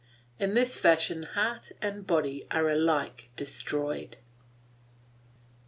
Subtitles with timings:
[0.39, 4.17] In this fashion heart and body are alike destroyed.